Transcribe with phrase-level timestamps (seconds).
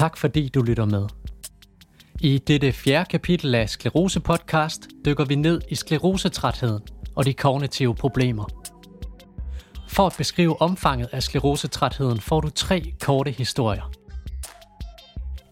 [0.00, 1.06] Tak fordi du lytter med.
[2.20, 6.82] I dette fjerde kapitel af Sklerose Podcast dykker vi ned i sklerosetrætheden
[7.16, 8.44] og de kognitive problemer.
[9.88, 13.90] For at beskrive omfanget af sklerosetrætheden får du tre korte historier.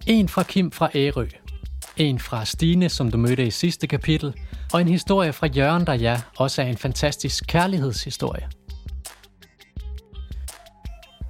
[0.06, 1.26] En fra Kim fra Ærø,
[1.96, 4.34] en fra Stine, som du mødte i sidste kapitel,
[4.72, 8.57] og en historie fra Jørgen, der ja, også er en fantastisk kærlighedshistorie.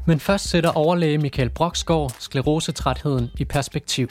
[0.08, 4.08] Men først sætter overlæge Michael Broksgaard sklerosetrætheden i perspektiv.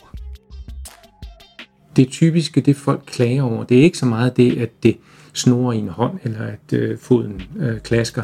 [1.96, 4.98] Det typiske, det folk klager over, det er ikke så meget det, at det
[5.34, 8.24] snor i en hånd, eller at øh, foden øh, klasker.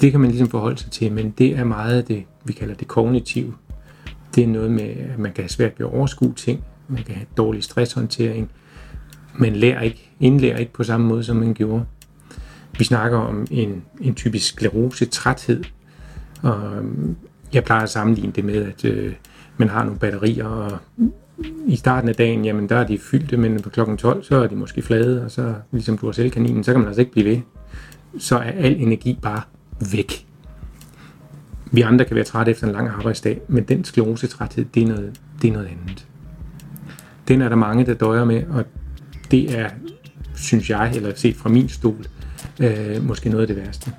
[0.00, 2.88] Det kan man ligesom forholde sig til, men det er meget det, vi kalder det
[2.88, 3.54] kognitive.
[4.34, 7.14] Det er noget med, at man kan have svært ved at overskue ting, man kan
[7.14, 8.50] have dårlig stresshåndtering,
[9.34, 11.84] man lærer ikke, indlærer ikke på samme måde, som man gjorde.
[12.78, 15.64] Vi snakker om en, en typisk sklerose-træthed,
[16.42, 17.16] og øhm,
[17.52, 19.14] jeg plejer at sammenligne det med, at øh,
[19.56, 20.78] man har nogle batterier, og
[21.66, 24.46] i starten af dagen, jamen der er de fyldte, men på klokken 12, så er
[24.46, 27.12] de måske flade, og så ligesom du har selv kaninen, så kan man altså ikke
[27.12, 27.40] blive ved.
[28.18, 29.42] Så er al energi bare
[29.92, 30.26] væk.
[31.72, 35.20] Vi andre kan være trætte efter en lang arbejdsdag, men den sklerosetræthed, det er noget,
[35.42, 36.06] det er noget andet.
[37.28, 38.64] Den er der mange, der døjer med, og
[39.30, 39.70] det er,
[40.34, 42.06] synes jeg, eller set fra min stol,
[42.60, 43.92] øh, måske noget af det værste.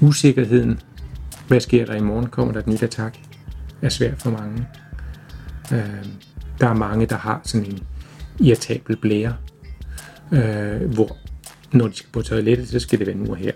[0.00, 0.80] Usikkerheden,
[1.48, 3.18] hvad sker der i morgen, kommer der et nyt attack,
[3.82, 4.66] er svært for mange.
[5.72, 6.04] Øh,
[6.60, 7.82] der er mange, der har sådan en
[8.40, 9.36] irritabel blære,
[10.32, 11.16] øh, hvor
[11.72, 13.52] når de skal på toilettet, så skal det være nu og her.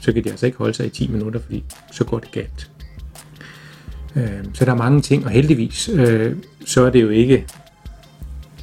[0.00, 2.70] Så kan de altså ikke holde sig i 10 minutter, fordi så går det galt.
[4.16, 7.46] Øh, så der er mange ting, og heldigvis, øh, så er det jo ikke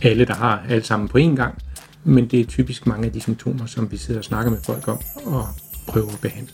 [0.01, 1.61] alle, der har alt sammen på én gang,
[2.03, 4.87] men det er typisk mange af de symptomer, som vi sidder og snakker med folk
[4.87, 5.47] om og
[5.87, 6.53] prøver at behandle.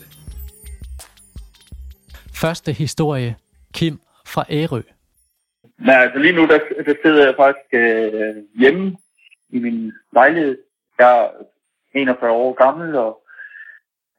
[2.35, 3.35] Første historie.
[3.73, 4.81] Kim fra Ærø.
[5.77, 8.97] Men altså lige nu, der, der sidder jeg faktisk øh, hjemme
[9.49, 10.57] i min lejlighed.
[10.99, 11.29] Jeg er
[11.93, 13.21] 41 år gammel, og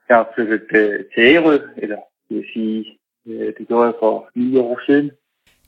[0.09, 1.97] jeg har flyttet øh, til Ærø, eller
[2.29, 5.11] det vil sige, øh, det gjorde jeg for 9 år siden.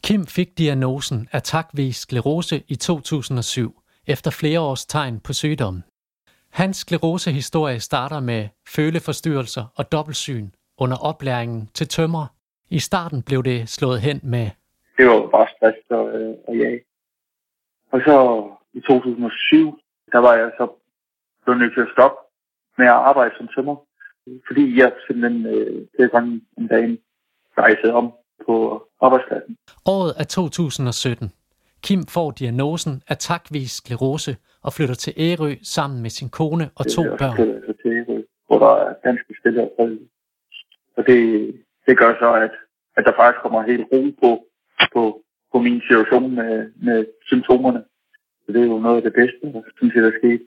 [0.03, 5.85] Kim fik diagnosen atakvis sklerose i 2007, efter flere års tegn på sygdommen.
[6.51, 12.38] Hans sklerosehistorie starter med føleforstyrrelser og dobbeltsyn under oplæringen til tømmer.
[12.71, 14.51] I starten blev det slået hen med
[14.99, 16.71] det var bare stress og, øh, og ja.
[17.93, 18.17] Og så
[18.73, 19.79] i 2007,
[20.13, 20.67] der var jeg så
[21.45, 22.19] blevet nødt til at stoppe
[22.79, 23.77] med at arbejde som tømmer.
[24.47, 26.99] Fordi jeg simpelthen øh, flere gange om dagen
[27.59, 28.13] rejsede om
[28.47, 28.55] på
[29.01, 29.57] arbejdspladsen.
[29.87, 31.33] Året er 2017.
[31.83, 37.03] Kim får diagnosen atakvis sklerose og flytter til Ærø sammen med sin kone og to
[37.03, 37.37] det, børn.
[37.37, 39.99] Det, til Ærø, hvor der er ganske stille og fred.
[40.97, 41.21] Og det,
[41.89, 42.53] det gør så, at,
[42.97, 44.31] at der faktisk kommer helt ro på
[44.95, 45.23] på,
[45.53, 47.85] på min situation med, med symptomerne.
[48.47, 50.43] Så det er jo noget af det bedste, der synes jeg, der er sket.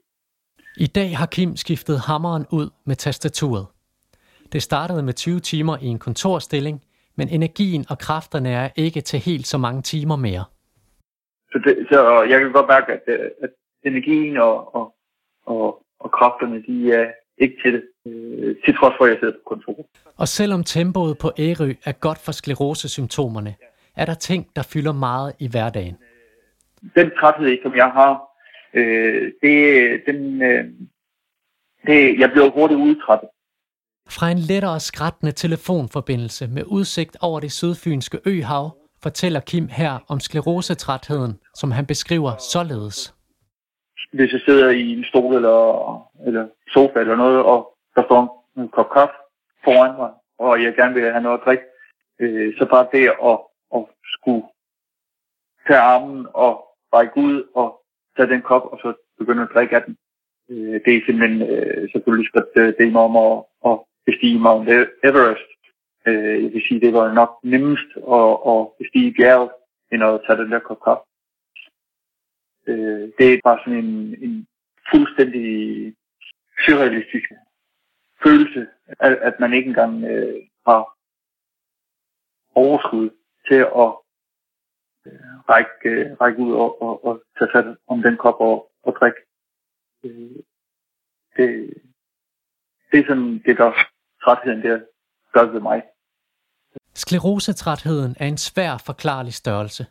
[0.76, 3.66] I dag har Kim skiftet hammeren ud med tastaturet.
[4.52, 6.82] Det startede med 20 timer i en kontorstilling,
[7.16, 10.44] men energien og kræfterne er ikke til helt så mange timer mere.
[11.52, 13.02] Så, det, så jeg kan godt mærke, at,
[13.42, 13.50] at
[13.84, 14.94] energien og, og,
[15.46, 19.34] og, og kræfterne, de er ikke til det, øh, til trods for, at jeg sidder
[19.34, 19.86] på kontoret.
[20.16, 23.54] Og selvom tempoet på Ærø er godt for sklerosesymptomerne,
[23.96, 25.96] er der ting, der fylder meget i hverdagen?
[26.94, 28.22] Den træthed, som jeg har,
[28.74, 29.56] øh, det,
[30.06, 30.64] den, øh,
[31.86, 33.28] det, jeg bliver hurtigt udtrættet.
[34.10, 40.20] Fra en lettere skrættende telefonforbindelse med udsigt over det sydfynske øhav, fortæller Kim her om
[40.20, 43.14] sklerosetrætheden, som han beskriver således.
[44.12, 48.68] Hvis jeg sidder i en stol eller, eller sofa eller noget, og der står en
[48.68, 49.14] kop kaffe
[49.64, 51.64] foran mig, og jeg gerne vil have noget at drikke,
[52.18, 53.38] øh, så bare det at
[53.76, 54.44] at skulle
[55.66, 56.52] tage armen og
[56.92, 57.82] række ud og
[58.16, 59.96] tage den kop, og så begynde at drikke af den.
[60.50, 65.08] Øh, det er simpelthen øh, selvfølgelig skal det, det om at, at bestige Mount e-
[65.08, 65.50] Everest.
[66.06, 69.50] Øh, jeg vil sige, det var nok nemmest at, at bestige bjerget,
[69.92, 71.04] end at tage den der kop kaffe.
[72.66, 74.46] Øh, det er bare sådan en, en
[74.90, 75.46] fuldstændig
[76.64, 77.26] surrealistisk
[78.24, 80.96] følelse, at, at man ikke engang øh, har
[82.54, 83.10] overskud
[83.48, 83.90] til at
[85.06, 88.96] øh, række, øh, række ud og, og, og tage fat om den kop og, og
[89.00, 89.20] drikke.
[90.04, 90.36] Øh,
[91.36, 91.74] det,
[92.92, 93.72] det er sådan, det der
[94.24, 94.80] trætheden der
[95.32, 95.82] gør ved mig.
[96.94, 99.86] Sklerosetrætheden er en svær forklarlig størrelse.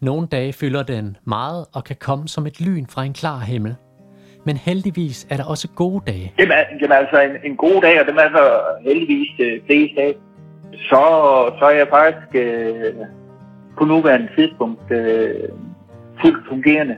[0.00, 3.76] Nogle dage fylder den meget og kan komme som et lyn fra en klar himmel.
[4.44, 6.32] Men heldigvis er der også gode dage.
[6.38, 10.14] Jamen, jamen altså en, en god dag, og det er altså heldigvis øh, flest af,
[10.72, 11.02] så,
[11.58, 12.94] så er jeg faktisk øh,
[13.78, 15.48] på nuværende tidspunkt øh,
[16.20, 16.96] fuldt fungerende.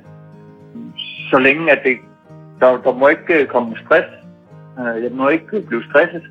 [1.31, 1.96] Så længe at det,
[2.60, 4.06] der, der må ikke øh, komme stress.
[4.78, 6.22] Øh, jeg må ikke blive stresset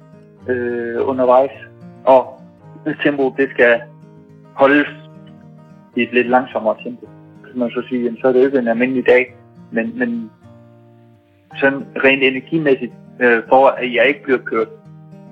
[0.49, 1.51] øh, undervejs.
[2.05, 2.41] Og
[3.03, 3.81] tempoet, det skal
[4.53, 4.87] holdes
[5.95, 7.09] i et lidt langsommere tempo.
[7.43, 9.35] Kan man så sige, jamen, så er det ikke en almindelig dag.
[9.71, 10.31] Men, men
[11.59, 14.67] sådan rent energimæssigt, øh, for at jeg ikke bliver kørt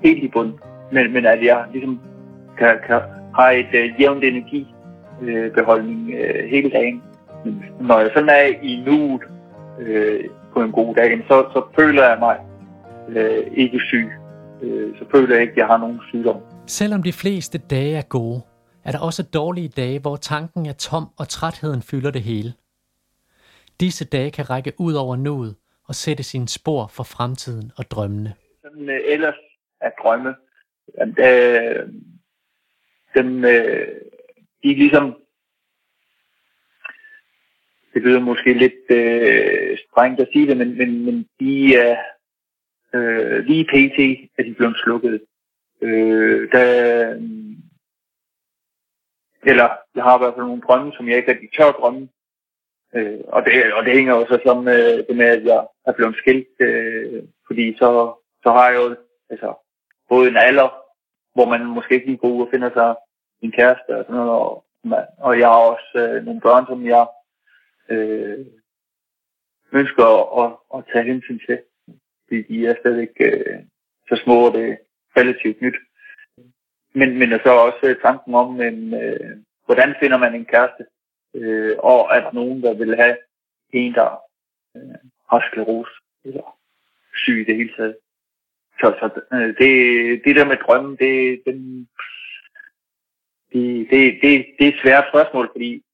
[0.04, 0.52] helt i bund,
[0.92, 2.00] men, men at jeg ligesom
[2.58, 3.00] kan, kan
[3.36, 7.02] have et øh, jævnt energibeholdning øh, hele dagen.
[7.80, 9.22] Når jeg sådan er i nuet
[9.80, 12.36] øh, på en god dag, så, så føler jeg mig
[13.08, 14.10] øh, ikke syg.
[14.62, 16.36] Øh, så føler jeg ikke, at jeg har nogen sygdom.
[16.66, 18.40] Selvom de fleste dage er gode,
[18.84, 22.52] er der også dårlige dage, hvor tanken er tom og trætheden fylder det hele.
[23.80, 25.54] Disse dage kan række ud over nuet
[25.88, 28.34] og sætte sine spor for fremtiden og drømmene.
[28.62, 29.34] Sådan, øh, ellers
[29.80, 30.34] at drømme,
[30.98, 31.88] jamen, øh,
[33.16, 34.00] dem, øh,
[34.62, 35.16] de er ligesom,
[37.94, 41.96] det lyder måske lidt øh, strengt at sige det, men, men, men de er
[42.94, 43.98] øh, lige pt.
[44.38, 45.22] er de blevet slukket.
[45.80, 46.64] Øh, der,
[49.46, 52.08] eller jeg har i hvert fald nogle drømme, som jeg ikke rigtig tør drømme.
[52.94, 56.16] Øh, og, det, og det hænger også så med det med, at jeg er blevet
[56.16, 58.96] skilt, øh, fordi så, så har jeg jo
[59.30, 59.54] altså,
[60.08, 60.68] både en alder,
[61.34, 62.94] hvor man måske ikke lige går ud og finder sig
[63.42, 64.64] en kæreste og sådan noget, og,
[65.18, 67.06] og jeg har også øh, nogle børn, som jeg
[67.88, 68.46] øh,
[69.72, 71.58] ønsker at, at, at tage hensyn til,
[72.24, 73.58] fordi de er stadigvæk øh,
[74.08, 74.76] så små, og det er
[75.20, 75.78] relativt nyt.
[76.94, 79.36] Men, men der så også øh, tanken om, en, øh,
[79.66, 80.86] hvordan finder man en kæreste,
[81.34, 83.16] øh, og at nogen, der vil have
[83.72, 84.20] en, der
[84.76, 84.82] øh,
[85.30, 85.90] har sklerose,
[86.24, 86.58] eller
[87.14, 87.96] syg i det hele taget.
[88.80, 89.70] Så, så øh, det,
[90.24, 91.88] det der med drømmen, det, den,
[93.52, 95.84] det, det, det, det er et svært spørgsmål, fordi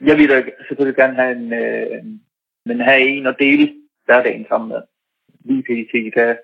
[0.00, 2.04] jeg vil da selvfølgelig gerne have en, øh,
[2.64, 3.74] men have en og dele
[4.04, 4.82] hverdagen sammen med.
[5.44, 6.14] Lige pt.
[6.14, 6.36] Der,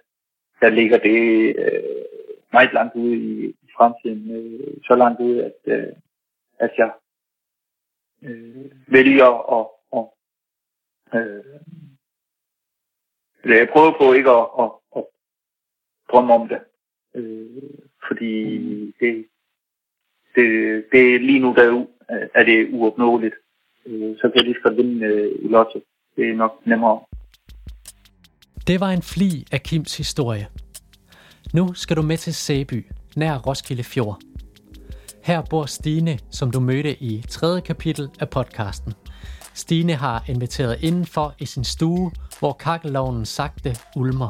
[0.60, 2.04] der ligger det øh,
[2.52, 4.30] meget langt ude i, i fremtiden.
[4.30, 5.92] Øh, så langt ude, at, øh,
[6.58, 6.92] at jeg
[8.22, 9.66] øh, vælger at,
[9.96, 10.06] at
[11.20, 11.44] øh,
[13.44, 15.04] jeg prøver på ikke at, at, at
[16.12, 16.60] drømme om det.
[17.14, 17.62] Øh,
[18.08, 18.34] fordi
[19.00, 19.26] det,
[20.34, 21.86] det, det lige nu der
[22.34, 23.34] er det uopnåeligt.
[23.86, 25.80] Øh, så kan jeg lige skal vinde øh, i lotto.
[26.16, 27.00] Det er nok nemmere.
[28.66, 30.46] Det var en fli af Kims historie.
[31.54, 32.86] Nu skal du med til Sæby,
[33.16, 34.18] nær Roskilde Fjord.
[35.26, 38.94] Her bor Stine, som du mødte i tredje kapitel af podcasten.
[39.54, 44.28] Stine har inviteret indenfor i sin stue, hvor kakkelovnen sagte ulmer,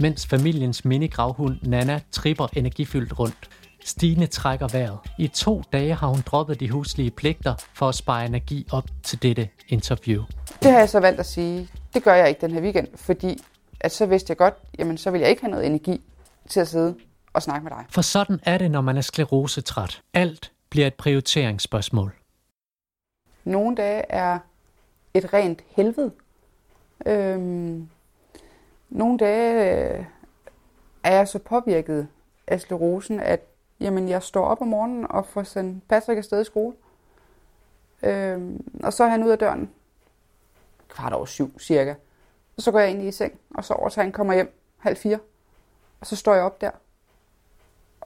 [0.00, 3.50] mens familiens minigravhund Nana tripper energifyldt rundt.
[3.84, 4.98] Stine trækker vejret.
[5.18, 9.22] I to dage har hun droppet de huslige pligter for at spare energi op til
[9.22, 10.22] dette interview.
[10.62, 13.42] Det har jeg så valgt at sige, det gør jeg ikke den her weekend, fordi
[13.80, 16.00] at så vidste jeg godt, jamen så vil jeg ikke have noget energi
[16.48, 16.94] til at sidde
[17.32, 17.84] og snakke med dig.
[17.90, 20.02] For sådan er det, når man er sklerosetræt.
[20.14, 22.12] Alt bliver et prioriteringsspørgsmål.
[23.44, 24.38] Nogle dage er
[25.14, 26.12] et rent helvede.
[27.06, 27.88] Øhm,
[28.90, 30.04] nogle dage øh,
[31.04, 32.08] er jeg så påvirket
[32.46, 33.40] af sklerosen, at
[33.80, 36.76] jamen, jeg står op om morgenen og får sendt Patrick afsted i skole.
[38.02, 39.70] Øhm, og så er han ud af døren
[40.88, 41.94] kvart over syv cirka.
[42.56, 44.96] Og så går jeg ind i seng, og så over til han kommer hjem halv
[44.96, 45.18] fire.
[46.00, 46.70] Og så står jeg op der.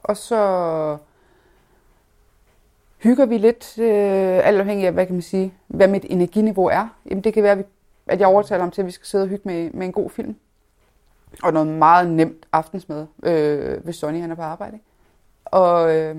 [0.07, 0.97] Og så
[2.97, 6.87] hygger vi lidt, øh, alt afhængig af, hvad kan man sige, hvad mit energiniveau er.
[7.09, 7.63] Jamen det kan være,
[8.07, 10.09] at jeg overtaler ham til, at vi skal sidde og hygge med, med en god
[10.09, 10.35] film.
[11.43, 14.79] Og noget meget nemt aftensmad, øh, hvis Sonny han er på arbejde.
[15.45, 16.15] Og øh,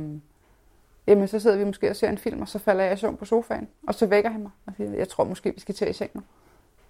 [1.06, 3.16] jamen, så sidder vi måske og ser en film, og så falder jeg i søvn
[3.16, 3.68] på sofaen.
[3.86, 6.10] Og så vækker han mig og siger, jeg tror måske, vi skal til i seng
[6.14, 6.22] nu.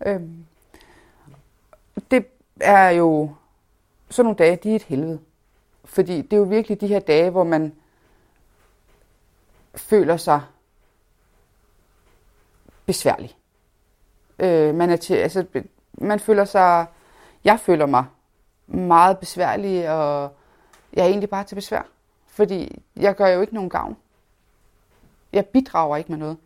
[0.06, 0.20] Øh,
[2.10, 2.26] det
[2.60, 3.30] er jo
[4.10, 5.18] sådan nogle dage, de er et helvede.
[5.88, 7.74] Fordi det er jo virkelig de her dage, hvor man
[9.74, 10.40] føler sig
[12.86, 13.36] besværlig.
[14.38, 15.44] Øh, man, er til, altså,
[15.92, 16.86] man føler sig,
[17.44, 18.04] jeg føler mig
[18.66, 20.32] meget besværlig, og
[20.92, 21.82] jeg er egentlig bare til besvær.
[22.26, 23.96] Fordi jeg gør jo ikke nogen gavn.
[25.32, 26.36] Jeg bidrager ikke med noget.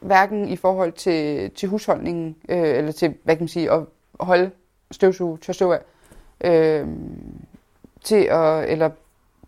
[0.00, 3.86] Hverken i forhold til, til husholdningen, øh, eller til, hvad kan man sige, at
[4.20, 4.50] holde
[4.90, 5.80] støvsuge, tør støv af,
[6.44, 6.88] øh,
[8.04, 8.90] til at, eller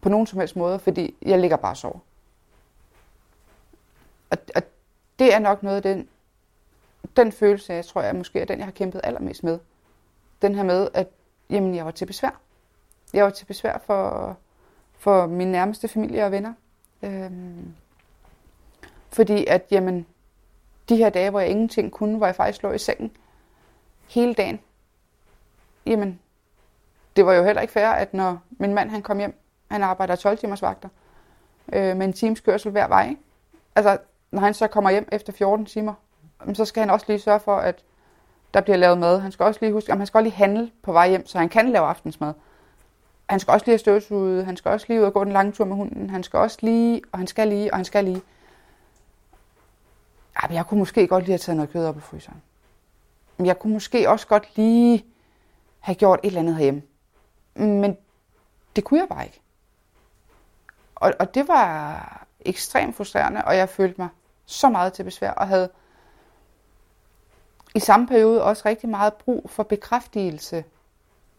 [0.01, 1.99] på nogen som helst måde, fordi jeg ligger bare og sover.
[4.31, 4.63] Og, og
[5.19, 6.09] det er nok noget af den,
[7.17, 9.59] den følelse, jeg tror jeg måske er den, jeg har kæmpet allermest med.
[10.43, 11.09] Den her med, at
[11.51, 12.41] jamen, jeg var til besvær.
[13.13, 14.37] Jeg var til besvær for,
[14.99, 16.53] for min nærmeste familie og venner.
[17.03, 17.75] Øhm,
[19.09, 20.07] Fordi at, jamen,
[20.89, 23.17] de her dage, hvor jeg ingenting kunne, hvor jeg faktisk lå i sengen
[24.09, 24.61] hele dagen,
[25.87, 26.21] jamen,
[27.17, 30.17] det var jo heller ikke fair, at når min mand han kom hjem, han arbejder
[30.17, 30.89] 12 timers vagter,
[31.73, 33.09] øh, med en times kørsel hver vej.
[33.09, 33.21] Ikke?
[33.77, 33.99] Altså,
[34.31, 35.95] når han så kommer hjem efter 14 timer,
[36.55, 37.85] så skal han også lige sørge for, at
[38.55, 39.21] der bliver lavet mad.
[39.21, 41.39] Han skal også lige huske, at han skal også lige handle på vej hjem, så
[41.39, 42.33] han kan lave aftensmad.
[43.31, 45.53] Han skal også lige have støvsuget, han skal også lige ud og gå den lange
[45.53, 48.23] tur med hunden, han skal også lige, og han skal lige, og han skal lige.
[50.43, 52.43] Ej, jeg kunne måske godt lige have taget noget kød op i fryseren.
[53.37, 55.05] Men jeg kunne måske også godt lige
[55.81, 56.83] have gjort et eller andet herhjemme.
[57.57, 57.97] Men
[58.77, 59.41] det kunne jeg bare ikke.
[60.95, 64.09] Og, og det var ekstremt frustrerende, og jeg følte mig
[64.47, 65.71] så meget til besvær, og havde
[67.75, 70.65] i samme periode også rigtig meget brug for bekræftelse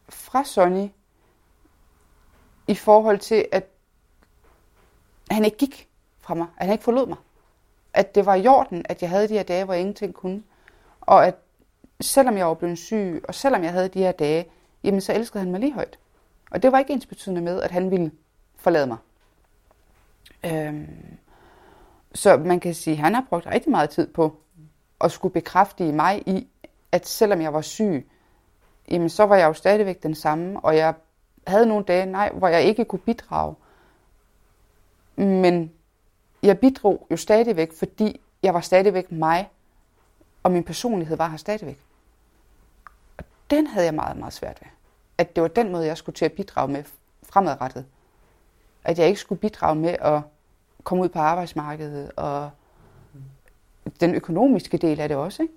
[0.10, 0.90] fra Sonny,
[2.68, 3.68] i forhold til, at
[5.32, 7.18] han ikke gik fra mig, at han ikke forlod mig.
[7.94, 10.44] At det var i orden, at jeg havde de her dage, hvor jeg ingenting kunne.
[11.02, 11.36] Og at
[12.02, 14.46] selvom jeg var blevet syg, og selvom jeg havde de her dage,
[14.84, 16.00] jamen så elskede han mig lige højt.
[16.52, 18.12] Og det var ikke ens betydende med, at han ville
[18.56, 18.98] forlade mig.
[20.46, 21.18] Øhm,
[22.14, 24.40] så man kan sige, at han har brugt rigtig meget tid på
[25.02, 26.48] at skulle bekræfte i mig i,
[26.92, 28.10] at selvom jeg var syg,
[28.92, 30.94] jamen så var jeg jo stadigvæk den samme, og jeg
[31.48, 33.56] havde nogle dage, nej, hvor jeg ikke kunne bidrage.
[35.16, 35.72] Men
[36.44, 39.50] jeg bidrog jo stadigvæk, fordi jeg var stadigvæk mig,
[40.44, 41.80] og min personlighed var her stadigvæk.
[43.18, 44.77] Og den havde jeg meget, meget svært ved.
[45.18, 46.84] At det var den måde, jeg skulle til at bidrage med
[47.24, 47.86] fremadrettet.
[48.84, 50.22] At jeg ikke skulle bidrage med at
[50.84, 52.50] komme ud på arbejdsmarkedet, og
[54.00, 55.44] den økonomiske del af det også.
[55.44, 55.54] Ikke?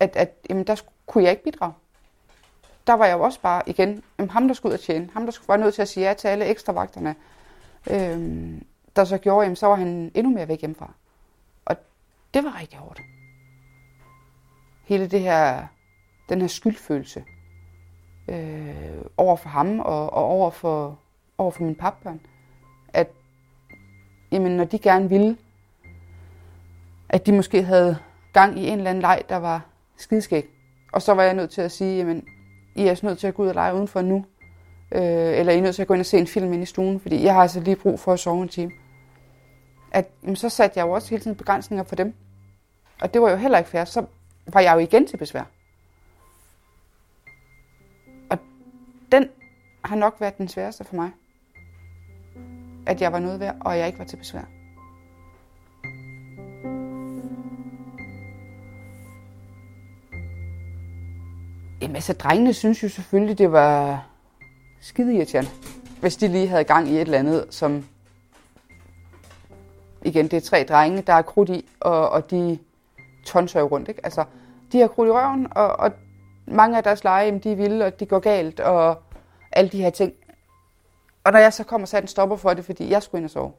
[0.00, 1.72] At, at jamen, der kunne jeg ikke bidrage.
[2.86, 5.24] Der var jeg jo også bare igen, jamen, ham der skulle ud og tjene, ham
[5.24, 7.14] der skulle være nødt til at sige ja til alle ekstra vagterne,
[7.90, 10.92] øhm, der så gjorde, jamen, så var han endnu mere væk hjemmefra.
[11.64, 11.76] Og
[12.34, 13.00] det var rigtig hårdt.
[14.84, 15.66] Hele det her,
[16.28, 17.24] den her skyldfølelse
[18.28, 20.98] øh, over for ham og, og over, for,
[21.38, 22.20] over for mine papbørn.
[22.92, 23.08] At
[24.32, 25.36] jamen, når de gerne ville,
[27.08, 27.98] at de måske havde
[28.32, 29.66] gang i en eller anden leg, der var
[29.96, 30.46] skideskæg.
[30.92, 32.24] Og så var jeg nødt til at sige, jamen,
[32.74, 34.24] I er nødt til at gå ud og lege udenfor nu.
[34.92, 36.66] Øh, eller I er nødt til at gå ind og se en film ind i
[36.66, 38.72] stuen, fordi jeg har altså lige brug for at sove en time.
[39.92, 42.14] At, jamen, så satte jeg jo også hele tiden begrænsninger for dem.
[43.00, 43.84] Og det var jo heller ikke fair.
[43.84, 44.04] Så
[44.52, 45.44] var jeg jo igen til besvær.
[49.12, 49.28] Den
[49.84, 51.10] har nok været den sværeste for mig.
[52.86, 54.44] At jeg var noget værd, og jeg ikke var til besvær.
[61.82, 64.06] Jamen altså, drengene synes jo selvfølgelig, det var
[64.80, 65.50] skide irriterende,
[66.00, 67.84] hvis de lige havde gang i et eller andet, som...
[70.02, 72.58] Igen, det er tre drenge, der er krudt i, og, og de
[73.24, 74.00] tonser jo rundt, ikke?
[74.04, 74.24] Altså,
[74.72, 75.92] de har krudt i røven, og, og
[76.46, 79.02] mange af deres lege, de er vilde, og de går galt, og
[79.52, 80.12] alle de her ting.
[81.24, 83.24] Og når jeg så kommer og satte en stopper for det, fordi jeg skulle ind
[83.24, 83.52] og sove,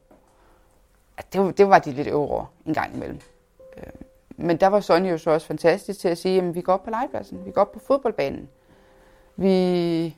[1.32, 3.20] det, det var de lidt over en gang imellem.
[3.76, 3.92] Øh,
[4.36, 6.84] men der var Sonja jo så også fantastisk til at sige, at vi går op
[6.84, 8.48] på legepladsen, vi går op på fodboldbanen,
[9.36, 10.16] vi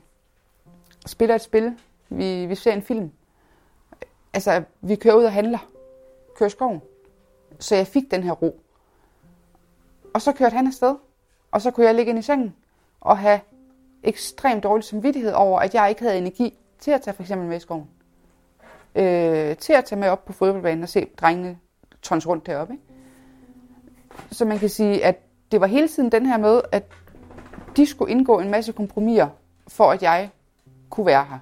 [1.05, 1.77] spiller et spil,
[2.09, 3.11] vi, vi ser en film.
[4.33, 5.59] Altså, vi kører ud og handler,
[6.35, 6.81] kører skoven.
[7.59, 8.61] Så jeg fik den her ro.
[10.13, 10.95] Og så kørte han afsted,
[11.51, 12.55] og så kunne jeg ligge ind i sengen
[13.01, 13.39] og have
[14.03, 17.57] ekstremt dårlig samvittighed over, at jeg ikke havde energi til at tage for eksempel med
[17.57, 17.87] i skoven.
[18.95, 21.57] Øh, til at tage med op på fodboldbanen og se drengene
[22.01, 22.73] tons rundt deroppe.
[22.73, 22.83] Ikke?
[24.31, 25.19] Så man kan sige, at
[25.51, 26.83] det var hele tiden den her med, at
[27.77, 29.27] de skulle indgå en masse kompromiser,
[29.67, 30.29] for at jeg
[30.89, 31.39] kunne være her.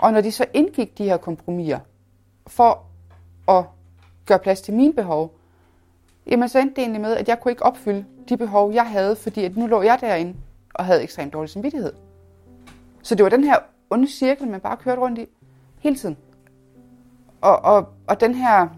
[0.00, 1.78] Og når de så indgik de her kompromiser,
[2.46, 2.84] for
[3.48, 3.64] at
[4.26, 5.34] gøre plads til mine behov,
[6.26, 9.16] jamen så endte det egentlig med, at jeg kunne ikke opfylde de behov, jeg havde,
[9.16, 10.34] fordi at nu lå jeg derinde
[10.74, 11.92] og havde ekstremt dårlig samvittighed.
[13.02, 13.58] Så det var den her
[13.90, 15.26] onde cirkel, man bare kørte rundt i
[15.78, 16.16] hele tiden.
[17.40, 18.68] Og, og, og den her,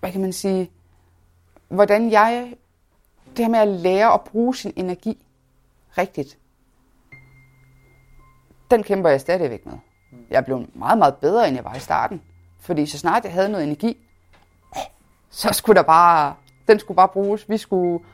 [0.00, 0.70] hvad kan man sige,
[1.68, 2.54] hvordan jeg,
[3.36, 5.26] det her med at lære at bruge sin energi
[5.98, 6.38] rigtigt,
[8.70, 9.74] den kæmper jeg stadigvæk med.
[10.30, 12.22] Jeg blev meget, meget bedre, end jeg var i starten.
[12.60, 13.96] Fordi så snart jeg havde noget energi,
[15.30, 16.34] så skulle der bare,
[16.68, 17.48] den skulle bare bruges.
[17.48, 18.04] Vi skulle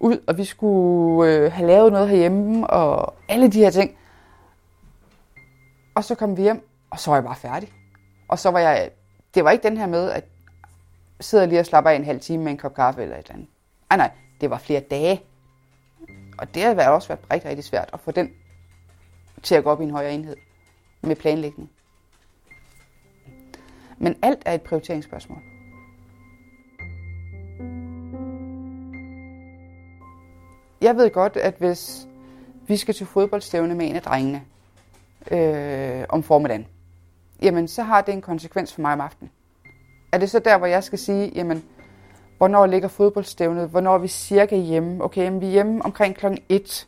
[0.00, 3.96] ud, og vi skulle øh, have lavet noget herhjemme, og alle de her ting.
[5.94, 7.72] Og så kom vi hjem, og så var jeg bare færdig.
[8.28, 8.90] Og så var jeg,
[9.34, 10.24] det var ikke den her med, at
[11.20, 13.34] sidder lige og slapper af en halv time med en kop kaffe eller et eller
[13.34, 13.48] andet.
[13.90, 15.22] Nej, nej, det var flere dage.
[16.38, 18.30] Og det har også været rigtig, rigtig svært at få den
[19.42, 20.36] til at gå op i en højere enhed
[21.00, 21.70] med planlægning.
[23.98, 25.42] Men alt er et prioriteringsspørgsmål.
[30.80, 32.06] Jeg ved godt, at hvis
[32.68, 34.42] vi skal til fodboldstævne med en af drengene
[35.30, 36.66] øh, om formiddagen,
[37.42, 39.30] jamen så har det en konsekvens for mig om aftenen.
[40.12, 41.64] Er det så der, hvor jeg skal sige, jamen,
[42.38, 45.04] hvornår ligger fodboldstævnet, hvornår er vi cirka hjemme?
[45.04, 46.86] Okay, jamen, vi er hjemme omkring klokken 1.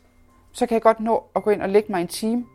[0.51, 2.45] Så kan jeg godt nå at gå ind og lægge mig en time,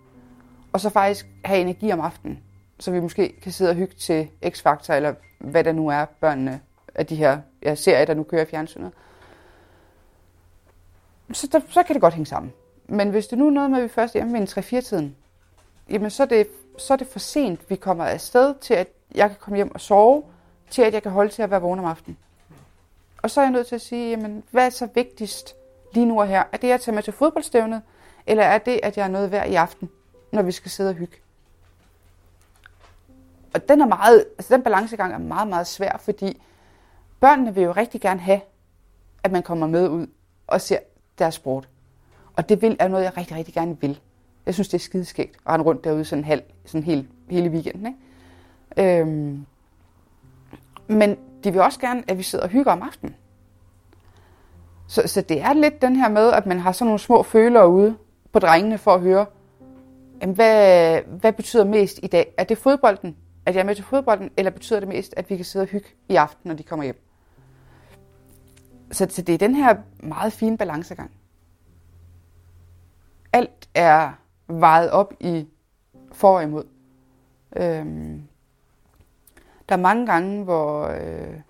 [0.73, 2.39] og så faktisk have energi om aftenen,
[2.79, 6.61] så vi måske kan sidde og hygge til X-Factor, eller hvad der nu er, børnene
[6.95, 8.93] af de her ja, serier, der nu kører i fjernsynet.
[11.33, 12.53] Så, der, så kan det godt hænge sammen.
[12.87, 15.17] Men hvis det nu er noget med, at vi først er hjemme ved en 3-4-tiden,
[15.91, 19.29] jamen så er, det, så er det for sent, vi kommer afsted til, at jeg
[19.29, 20.23] kan komme hjem og sove,
[20.71, 22.19] til at jeg kan holde til at være vågen om aftenen.
[23.23, 25.55] Og så er jeg nødt til at sige, jamen, hvad er så vigtigst
[25.95, 26.45] lige nu og her?
[26.53, 27.83] Er det at tage med til fodboldstævnet,
[28.27, 29.91] eller er det, at jeg er noget værd i aften,
[30.33, 31.17] når vi skal sidde og hygge?
[33.55, 36.43] Og den, er meget, altså den balancegang er meget, meget svær, fordi
[37.21, 38.41] børnene vil jo rigtig gerne have,
[39.23, 40.07] at man kommer med ud
[40.47, 40.79] og ser
[41.19, 41.69] deres sport.
[42.37, 44.01] Og det vil, er noget, jeg rigtig, rigtig gerne vil.
[44.47, 47.87] Jeg synes, det er skideskægt at rende rundt derude sådan, halv, sådan hele, hele weekenden.
[48.77, 49.01] Ikke?
[49.01, 49.47] Øhm,
[50.87, 53.15] men de vil også gerne, at vi sidder og hygger om aftenen.
[54.87, 57.69] Så, så det er lidt den her med, at man har sådan nogle små følere
[57.69, 57.97] ude
[58.33, 59.27] på drengene for at høre,
[60.21, 62.35] jamen, hvad, hvad betyder mest i dag?
[62.39, 65.37] Er det fodbolden, at jeg er med til fodbolden, eller betyder det mest, at vi
[65.37, 67.08] kan sidde og hygge i aften, når de kommer hjem?
[68.93, 71.11] Så, så det er den her meget fine balancegang.
[73.33, 74.13] Alt er
[74.47, 75.49] vejet op i
[76.13, 76.65] for og imod.
[77.57, 78.29] Øhm,
[79.69, 81.41] der er mange gange, hvor, øh,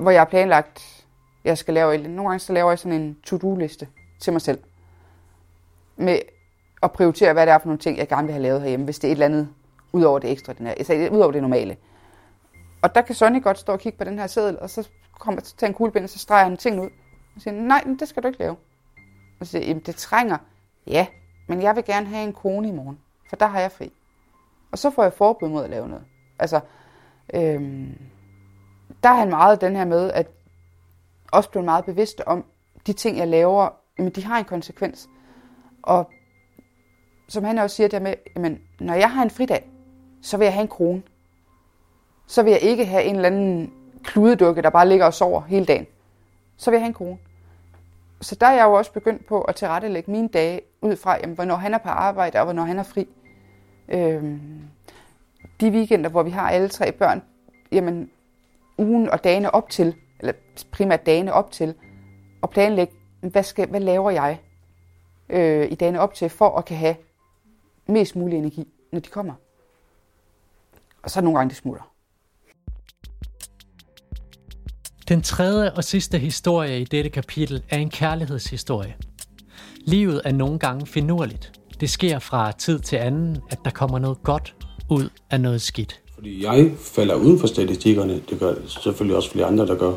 [0.00, 1.06] hvor jeg har planlagt,
[1.44, 3.88] jeg skal lave, nogle gange så laver jeg sådan en to-do-liste
[4.20, 4.58] til mig selv.
[5.96, 6.18] Med
[6.82, 8.98] at prioritere, hvad det er for nogle ting, jeg gerne vil have lavet herhjemme, hvis
[8.98, 9.48] det er et eller andet
[9.92, 11.76] ud over det ekstra, den her, altså ud over det normale.
[12.82, 15.40] Og der kan Sonny godt stå og kigge på den her seddel, og så kommer
[15.40, 16.90] til at tage en kuglepind, og så streger han ting ud.
[17.36, 18.56] Og siger, nej, men det skal du ikke lave.
[19.40, 20.38] Og så siger jamen det trænger.
[20.86, 21.06] Ja,
[21.48, 22.98] men jeg vil gerne have en kone i morgen,
[23.28, 23.92] for der har jeg fri.
[24.72, 26.04] Og så får jeg forbud mod at lave noget.
[26.38, 26.60] Altså,
[27.34, 27.98] øhm,
[29.02, 30.26] der er han meget den her med, at
[31.32, 32.44] også blive meget bevidst om,
[32.86, 35.08] de ting, jeg laver, jamen, de har en konsekvens.
[35.82, 36.10] Og
[37.28, 39.70] som han også siger der med, jamen, når jeg har en fridag,
[40.22, 41.02] så vil jeg have en krone.
[42.26, 43.72] Så vil jeg ikke have en eller anden
[44.06, 45.86] kludedukke, der bare ligger og sover hele dagen.
[46.56, 47.18] Så vil jeg have en kone.
[48.20, 51.34] Så der er jeg jo også begyndt på at tilrettelægge mine dage ud fra, jamen,
[51.34, 53.08] hvornår han er på arbejde og hvornår han er fri.
[53.88, 54.62] Øhm,
[55.60, 57.22] de weekender, hvor vi har alle tre børn,
[57.72, 58.10] jamen
[58.78, 60.32] ugen og dagene op til, eller
[60.70, 61.74] primært dagene op til,
[62.42, 64.40] og planlægge, hvad, skal, hvad laver jeg
[65.28, 66.96] øh, i dagene op til, for at kan have
[67.86, 69.34] mest mulig energi, når de kommer.
[71.02, 71.95] Og så nogle gange det smutter.
[75.08, 78.94] Den tredje og sidste historie i dette kapitel er en kærlighedshistorie.
[79.86, 81.52] Livet er nogle gange finurligt.
[81.80, 84.54] Det sker fra tid til anden, at der kommer noget godt
[84.90, 86.00] ud af noget skidt.
[86.14, 89.92] Fordi jeg falder uden for statistikkerne, det gør selvfølgelig også flere andre, der gør.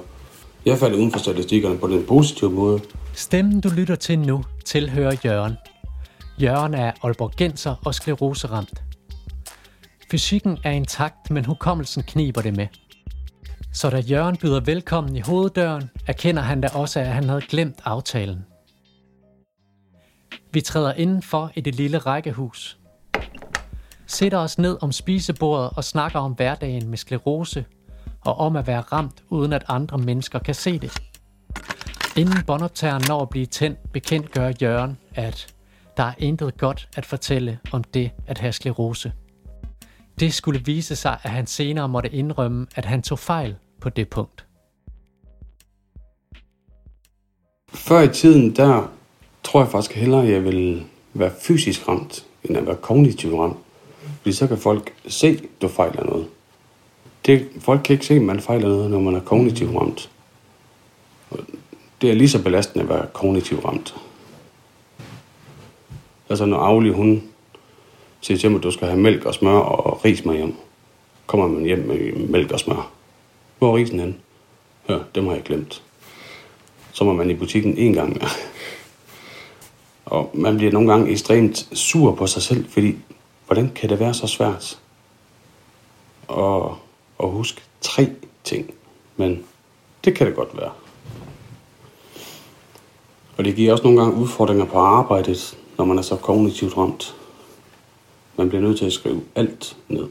[0.66, 2.80] Jeg falder uden for statistikkerne på den positive måde.
[3.14, 5.54] Stemmen, du lytter til nu, tilhører Jørgen.
[6.42, 8.84] Jørgen er Aalborgenser og skleroseramt.
[10.12, 12.68] Fysikken er intakt, men hukommelsen kniber det med.
[13.74, 17.80] Så da Jørgen byder velkommen i hoveddøren, erkender han da også, at han havde glemt
[17.86, 18.46] aftalen.
[20.52, 22.80] Vi træder indenfor i det lille rækkehus
[24.10, 27.66] sætter os ned om spisebordet og snakker om hverdagen med sklerose
[28.22, 31.00] og om at være ramt, uden at andre mennesker kan se det.
[32.18, 35.48] Inden båndoptageren når at blive tændt, bekendtgør Jørgen, at
[35.98, 39.12] der er intet godt at fortælle om det at have sklerose.
[40.20, 44.10] Det skulle vise sig, at han senere måtte indrømme, at han tog fejl på det
[44.10, 44.46] punkt.
[47.74, 48.92] Før i tiden, der
[49.44, 53.58] tror jeg faktisk hellere, at jeg vil være fysisk ramt, end at være kognitivt ramt.
[54.18, 56.28] Fordi så kan folk se, at du fejler noget.
[57.26, 60.10] Det, folk kan ikke se, at man fejler noget, når man er kognitivt ramt.
[62.02, 63.96] Det er lige så belastende at være kognitivt ramt.
[66.30, 67.24] Altså når Auli, hun
[68.22, 70.56] siger til mig, at du skal have mælk og smør og ris med hjem.
[71.28, 72.92] Kommer man hjem med mælk og smør.
[73.58, 74.16] Hvor er risen hen?
[74.90, 75.84] Ja, dem har jeg glemt.
[76.92, 78.30] Så må man i butikken en gang mere.
[80.06, 82.96] Og man bliver nogle gange ekstremt sur på sig selv, fordi
[83.50, 84.80] Hvordan kan det være så svært
[86.30, 86.64] at,
[87.24, 88.08] at huske tre
[88.44, 88.74] ting?
[89.18, 89.44] Men
[90.06, 90.72] det kan det godt være.
[93.38, 97.16] Og det giver også nogle gange udfordringer på arbejdet, når man er så kognitivt ramt.
[98.40, 100.08] Man bliver nødt til at skrive alt ned.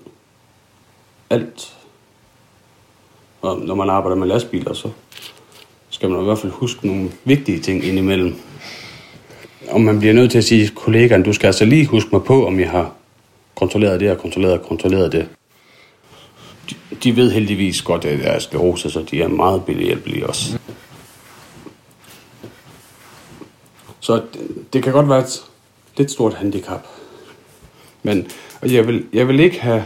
[1.31, 1.77] Alt.
[3.43, 4.91] Og når man arbejder med lastbiler, så
[5.91, 8.35] skal man i hvert fald huske nogle vigtige ting indimellem.
[9.69, 12.25] Og man bliver nødt til at sige til kollegaen, du skal altså lige huske mig
[12.25, 12.93] på, om jeg har
[13.55, 15.29] kontrolleret det og kontrolleret og kontrolleret det.
[16.71, 20.59] De, de ved heldigvis godt, at jeg er sklerose, så de er meget behjælpelige også.
[24.01, 25.45] Så det, det kan godt være et
[25.97, 26.87] lidt stort handicap.
[28.03, 28.27] Men
[28.61, 29.85] og jeg, vil, jeg vil ikke have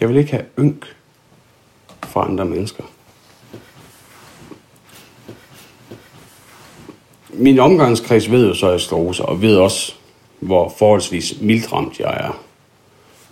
[0.00, 0.96] jeg vil ikke have ynk
[2.02, 2.84] fra andre mennesker.
[7.28, 9.94] Min omgangskreds ved jo så, at jeg sklerose, og ved også,
[10.40, 12.42] hvor forholdsvis mildramt jeg er.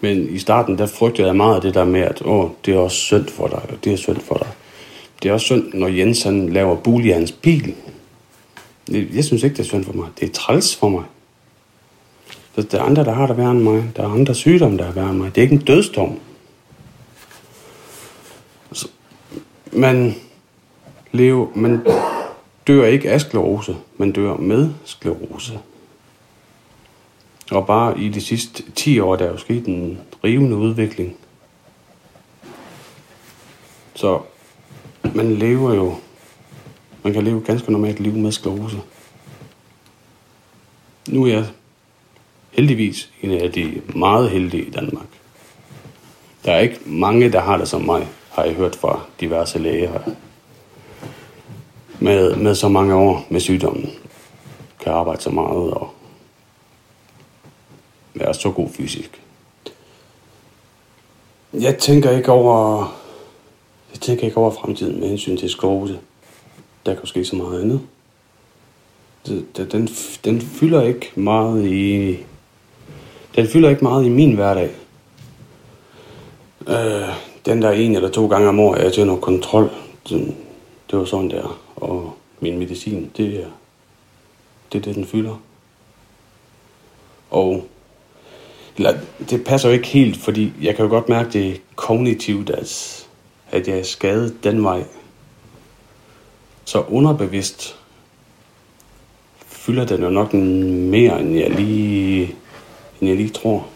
[0.00, 2.78] Men i starten, der frygtede jeg meget af det der med, at Åh, det er
[2.78, 4.48] også synd for dig, og det er synd for dig.
[5.22, 7.74] Det er også synd, når Jens han laver bul i hans bil.
[8.88, 10.08] Jeg synes ikke, det er synd for mig.
[10.20, 11.04] Det er træls for mig.
[12.56, 13.92] Der er andre, der har det værre end mig.
[13.96, 15.34] Der er andre sygdomme, der er værre end mig.
[15.34, 16.20] Det er ikke en dødsdom.
[18.72, 18.88] Så
[19.72, 20.14] Man
[21.12, 21.86] lever, man
[22.66, 25.60] dør ikke af sklerose, man dør med sklerose.
[27.50, 31.16] Og bare i de sidste 10 år, der er jo sket en rivende udvikling.
[33.94, 34.20] Så
[35.14, 35.94] man lever jo,
[37.02, 38.80] man kan leve ganske normalt liv med sklerose.
[41.08, 41.46] Nu er jeg
[42.56, 45.06] heldigvis en af de meget heldige i Danmark.
[46.44, 50.00] Der er ikke mange, der har det som mig, har jeg hørt fra diverse læger
[52.00, 53.90] med, med så mange år med sygdommen.
[54.80, 55.90] Kan arbejde så meget og
[58.14, 59.22] være så god fysisk.
[61.52, 62.96] Jeg tænker ikke over,
[63.92, 65.98] jeg tænker ikke over fremtiden med hensyn til sklerose.
[66.86, 67.80] Der kan ske så meget andet.
[69.56, 69.88] Den,
[70.24, 72.18] den fylder ikke meget i
[73.36, 74.70] den fylder ikke meget i min hverdag.
[76.68, 77.08] Øh,
[77.46, 79.70] den der en eller to gange om året, jeg til noget kontrol,
[80.08, 80.34] det,
[80.90, 81.60] det var sådan der.
[81.76, 83.46] Og min medicin, det er
[84.72, 85.42] det, er det den fylder.
[87.30, 87.64] Og
[88.76, 88.94] eller,
[89.30, 93.06] det passer jo ikke helt, fordi jeg kan jo godt mærke, det kognitivt, at,
[93.50, 94.84] at jeg er skadet den vej.
[96.64, 97.76] Så underbevidst
[99.46, 102.34] fylder den jo nok mere, end jeg lige,
[103.00, 103.66] end jeg lige tror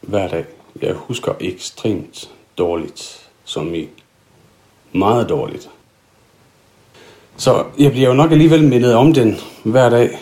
[0.00, 0.44] hver dag.
[0.82, 3.88] Jeg husker ekstremt dårligt, som i
[4.92, 5.70] meget dårligt.
[7.36, 10.18] Så jeg bliver jo nok alligevel mindet om den hver dag.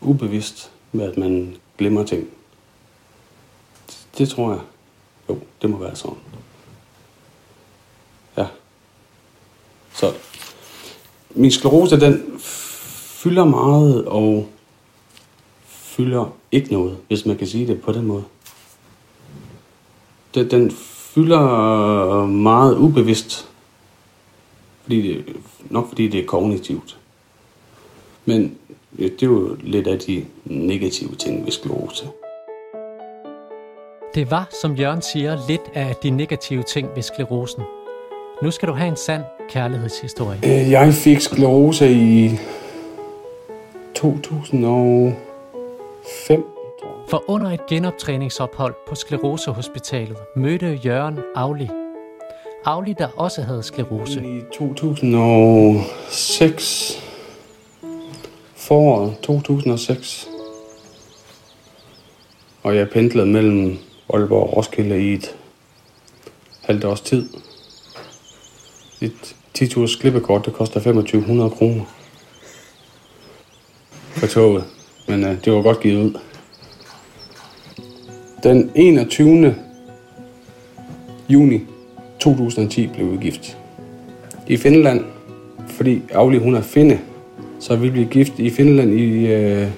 [0.00, 2.28] Ubevidst med, at man glemmer ting.
[4.18, 4.60] Det tror jeg.
[5.28, 6.18] Jo, det må være sådan.
[8.36, 8.46] Ja.
[9.94, 10.14] Så
[11.30, 12.38] min sklerose, den
[13.22, 14.48] fylder meget og
[15.98, 18.24] fylder ikke noget, hvis man kan sige det på den måde.
[20.34, 23.48] Den, den fylder meget ubevidst,
[24.82, 25.36] fordi det,
[25.70, 26.98] nok fordi det er kognitivt.
[28.24, 28.56] Men
[28.98, 32.08] det er jo lidt af de negative ting ved sklerose.
[34.14, 37.62] Det var, som Jørgen siger, lidt af de negative ting ved sklerosen.
[38.42, 40.38] Nu skal du have en sand kærlighedshistorie.
[40.44, 42.30] Øh, jeg fik sklerose i
[46.04, 46.44] 2005.
[47.08, 51.68] For under et genoptræningsophold på Sklerosehospitalet mødte Jørgen Auli.
[52.64, 54.24] Auli, der også havde sklerose.
[54.24, 57.02] I 2006
[58.56, 60.28] foråret 2006.
[62.62, 63.78] Og jeg pendlede mellem
[64.14, 65.36] Aalborg og Roskilde i et
[66.62, 67.28] halvt års tid.
[69.00, 69.66] Et 10
[70.00, 71.84] klippekort, det koster 2500 kroner
[74.10, 74.77] for toget.
[75.08, 76.18] Men uh, det var godt givet ud.
[78.42, 79.54] Den 21.
[81.28, 81.60] juni
[82.20, 83.58] 2010 blev vi gift.
[84.46, 85.04] I Finland,
[85.66, 86.98] fordi Auli hun er finde,
[87.60, 89.68] så vi blev gift i Finland i øh,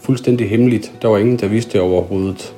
[0.00, 0.92] fuldstændig hemmeligt.
[1.02, 2.54] Der var ingen, der vidste det overhovedet.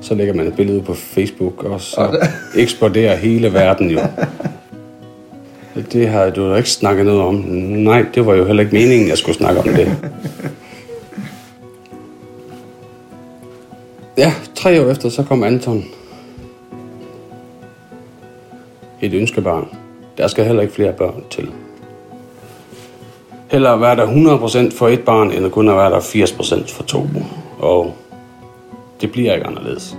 [0.00, 4.00] Så lægger man et billede på Facebook, og så eksploderer hele verden jo.
[5.74, 7.34] Det har du da ikke snakket noget om.
[7.34, 9.96] Nej, det var jo heller ikke meningen, jeg skulle snakke om det.
[14.16, 15.84] Ja, tre år efter, så kom Anton.
[19.00, 19.68] Et ønskebarn.
[20.18, 21.48] Der skal heller ikke flere børn til
[23.50, 24.06] Heller være der
[24.70, 27.06] 100% for et barn, end at kun at være der 80% for to.
[27.58, 27.94] Og
[29.00, 29.96] det bliver ikke anderledes.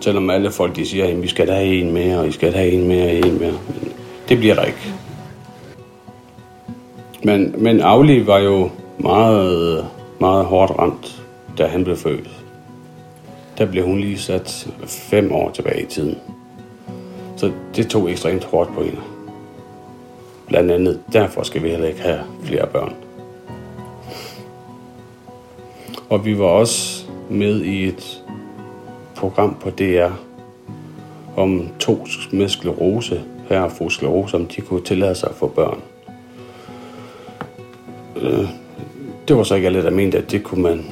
[0.00, 2.70] Selvom alle folk de siger, at vi skal have en mere, og I skal have
[2.70, 3.52] en mere, og en mere.
[3.52, 3.87] Men
[4.28, 4.94] det bliver der ikke.
[7.24, 9.86] Men, men Auli var jo meget,
[10.20, 11.22] meget hårdt ramt,
[11.58, 12.28] da han blev født.
[13.58, 16.18] Der blev hun lige sat fem år tilbage i tiden.
[17.36, 19.00] Så det tog ekstremt hårdt på hende.
[20.46, 22.94] Blandt andet derfor skal vi heller ikke have flere børn.
[26.08, 28.22] Og vi var også med i et
[29.16, 30.10] program på DR
[31.36, 35.46] om to med sklerose, her og fru sklerose, om de kunne tillade sig at få
[35.46, 35.82] børn.
[38.22, 38.48] Øh,
[39.28, 40.86] det var så ikke alle, der mente, at det kunne, man,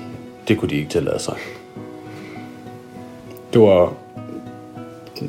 [0.49, 1.35] det kunne de ikke tillade sig.
[3.53, 3.93] Det var,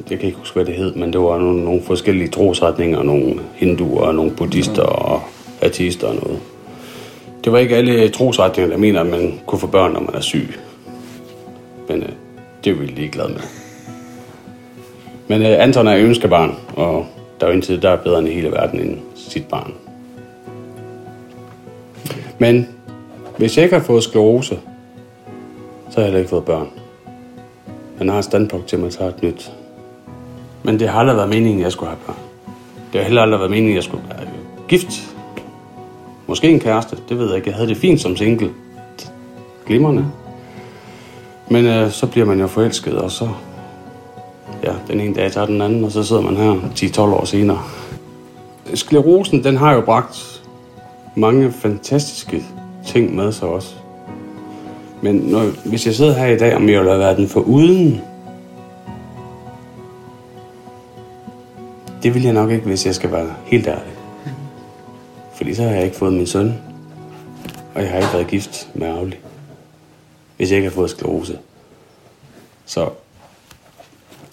[0.10, 3.40] jeg kan ikke huske, hvad det hed, men det var nogle, nogle forskellige trosretninger, nogle
[3.56, 5.22] hinduer, nogle buddhister og
[5.62, 6.40] ateister og noget.
[7.44, 10.22] Det var ikke alle trosretninger, der mener, at man kunne få børn, når man er
[10.22, 10.60] syg.
[11.90, 12.10] Men øh,
[12.64, 13.42] det er vi ligeglade med.
[15.28, 17.06] Men øh, Anton er ønskebarn, og
[17.40, 19.74] der er jo indtil der er bedre end hele verden end sit barn.
[22.40, 22.68] Men
[23.38, 24.60] hvis jeg ikke har fået sklerose,
[25.90, 26.68] så har jeg heller ikke fået børn.
[28.00, 29.52] Man har standpunkt til, at man tager et nyt.
[30.64, 32.18] Men det har aldrig været meningen, at jeg skulle have børn.
[32.94, 34.28] Det har heller aldrig været meningen, at jeg skulle være
[34.68, 35.16] gift.
[36.28, 37.50] Måske en kæreste, det ved jeg ikke.
[37.50, 38.50] Jeg havde det fint som single.
[39.66, 40.06] Glimrende.
[41.50, 43.30] Men øh, så bliver man jo forelsket, og så...
[44.64, 47.64] Ja, den ene dag tager den anden, og så sidder man her 10-12 år senere.
[48.74, 50.44] Sklerosen, den har jo bragt
[51.16, 52.44] mange fantastiske
[52.86, 53.76] ting med sig også.
[55.02, 57.40] Men når, hvis jeg sidder her i dag, om jeg vil have været den for
[57.40, 58.02] uden,
[62.04, 63.94] det vil jeg nok ikke, hvis jeg skal være helt ærlig.
[65.34, 66.54] Fordi så har jeg ikke fået min søn,
[67.76, 69.16] og jeg har ikke været gift med Avli,
[70.38, 71.38] hvis jeg ikke har fået sklerose.
[72.66, 72.90] Så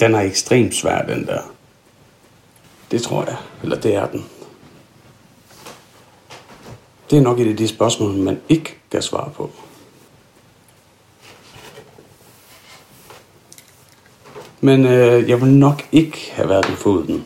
[0.04, 1.42] den er ekstremt svær, den der.
[2.90, 4.26] Det tror jeg, eller det er den.
[7.10, 9.50] Det er nok et af de spørgsmål, man ikke kan svare på.
[14.60, 17.24] Men øh, jeg vil nok ikke have været den foden.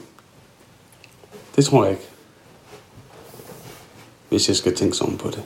[1.57, 2.09] Det tror jeg ikke.
[4.29, 5.43] Hvis jeg skal tænke sådan på det.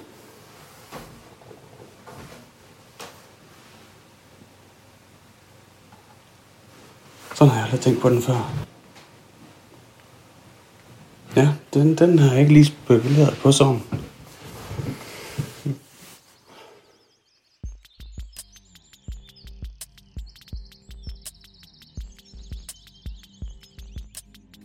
[7.43, 8.53] Sådan har jeg aldrig tænkt på den før.
[11.37, 13.83] Ja, den, den har jeg ikke lige spekuleret på sådan.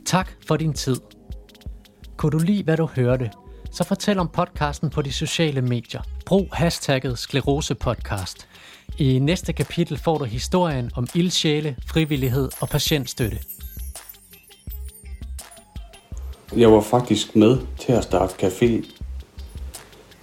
[0.06, 0.98] Tak for din tid.
[2.18, 3.32] Kunne du lide, hvad du hørte,
[3.72, 6.02] så fortæl om podcasten på de sociale medier.
[6.26, 8.48] Brug hashtagget sklerosepodcast.
[9.00, 13.40] I næste kapitel får du historien om ildsjæle, frivillighed og patientstøtte.
[16.58, 18.86] Jeg var faktisk med til at starte café,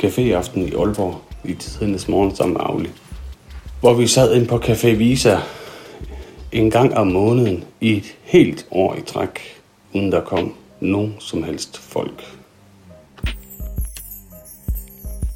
[0.02, 2.90] caféaften i Aalborg i tidens morgen sammen med Auli.
[3.80, 5.38] Hvor vi sad ind på Café Visa
[6.52, 9.40] en gang om måneden i et helt år i træk,
[9.92, 12.38] uden der kom nogen som helst folk.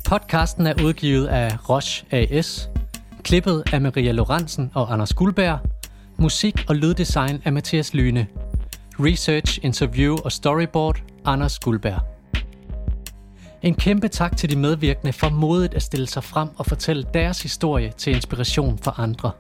[0.05, 2.69] Podcasten er udgivet af Roche AS,
[3.29, 5.59] klippet af Maria Lorentzen og Anders Guldberg,
[6.17, 8.27] musik og lyddesign af Mathias Lyne,
[9.01, 12.01] research, interview og storyboard Anders Guldberg.
[13.63, 17.43] En kæmpe tak til de medvirkende for modet at stille sig frem og fortælle deres
[17.43, 19.31] historie til inspiration for andre.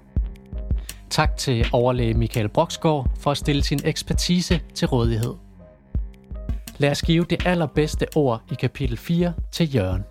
[1.10, 5.34] Tak til overlæge Michael Broksgaard for at stille sin ekspertise til rådighed.
[6.78, 10.04] Lad os give det allerbedste ord i kapitel 4 til Jørgen.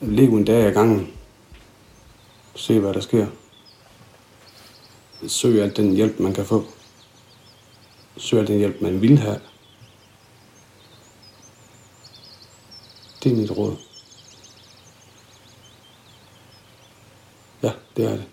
[0.00, 1.21] Lev en dag ad gangen.
[2.54, 3.26] Se, hvad der sker.
[5.28, 6.64] Søg alt den hjælp, man kan få.
[8.16, 9.40] Søg alt den hjælp, man vil have.
[13.22, 13.76] Det er mit råd.
[17.62, 18.31] Ja, det er det.